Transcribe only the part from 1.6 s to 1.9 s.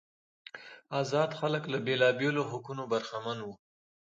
له